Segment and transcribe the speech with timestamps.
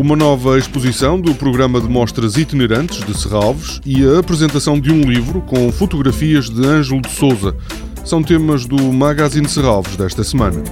[0.00, 5.02] uma nova exposição do programa de mostras itinerantes de Serralves e a apresentação de um
[5.02, 7.54] livro com fotografias de Ângelo de Souza.
[8.02, 10.64] São temas do Magazine Serralves desta semana.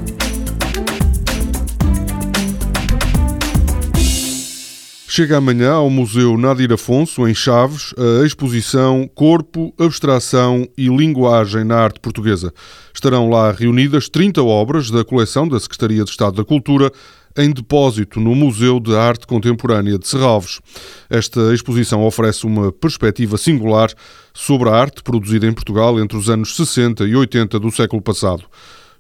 [5.07, 11.77] Chega amanhã ao Museu Nadir Afonso, em Chaves, a exposição Corpo, Abstração e Linguagem na
[11.77, 12.51] Arte Portuguesa.
[12.95, 16.91] Estarão lá reunidas 30 obras da coleção da Secretaria de Estado da Cultura
[17.39, 20.61] em depósito no Museu de Arte Contemporânea de Serralves.
[21.09, 23.91] Esta exposição oferece uma perspectiva singular
[24.35, 28.43] sobre a arte produzida em Portugal entre os anos 60 e 80 do século passado.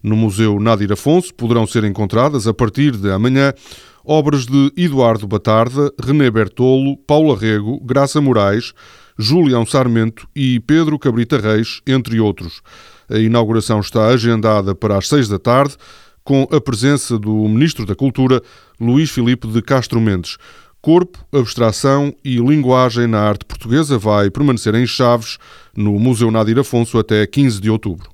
[0.01, 3.53] No Museu Nadir Afonso poderão ser encontradas, a partir de amanhã,
[4.05, 8.73] obras de Eduardo Batarda, René Bertolo, Paula Rego, Graça Moraes,
[9.19, 12.63] Julião Sarmento e Pedro Cabrita Reis, entre outros.
[13.11, 15.77] A inauguração está agendada para as seis da tarde,
[16.29, 18.43] com a presença do Ministro da Cultura,
[18.79, 20.37] Luís Filipe de Castro Mendes.
[20.79, 25.39] Corpo, Abstração e Linguagem na Arte Portuguesa vai permanecer em Chaves,
[25.75, 28.11] no Museu Nadir Afonso, até 15 de outubro.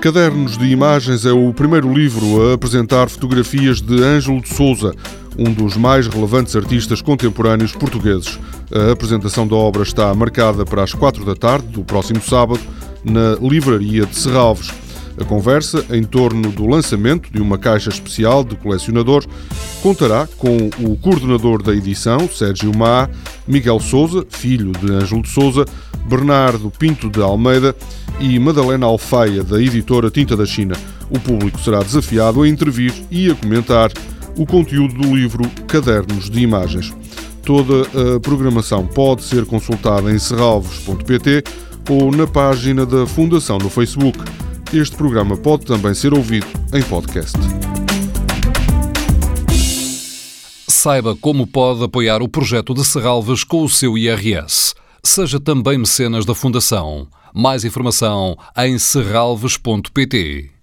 [0.00, 4.94] Cadernos de Imagens é o primeiro livro a apresentar fotografias de Ângelo de Souza,
[5.38, 8.40] um dos mais relevantes artistas contemporâneos portugueses.
[8.72, 12.60] A apresentação da obra está marcada para as quatro da tarde do próximo sábado
[13.04, 14.70] na Livraria de Serralves.
[15.20, 19.22] A conversa, em torno do lançamento de uma caixa especial de colecionador,
[19.82, 23.06] contará com o coordenador da edição, Sérgio Má,
[23.46, 25.66] Miguel Souza, filho de Ângelo de Souza,
[26.06, 27.74] Bernardo Pinto de Almeida
[28.18, 30.74] e Madalena Alfeia, da editora Tinta da China.
[31.10, 33.90] O público será desafiado a intervir e a comentar
[34.36, 36.94] o conteúdo do livro Cadernos de Imagens.
[37.44, 37.82] Toda
[38.16, 41.42] a programação pode ser consultada em serralvos.pt
[41.88, 44.18] ou na página da Fundação no Facebook.
[44.72, 47.36] Este programa pode também ser ouvido em podcast.
[50.68, 54.74] Saiba como pode apoiar o projeto de Serralves com o seu IRS.
[55.02, 57.08] Seja também mecenas da Fundação.
[57.34, 60.59] Mais informação em serralves.pt.